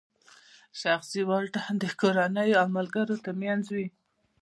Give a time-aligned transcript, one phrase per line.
[0.81, 3.87] شخصي واټن د کورنۍ او ملګرو ترمنځ وي.